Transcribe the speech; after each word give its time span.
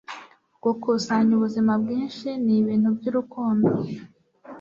gukusanya 0.63 1.31
ubuzima 1.37 1.71
bwinshi 1.81 2.29
nibintu 2.45 2.89
byurukundo 2.97 3.71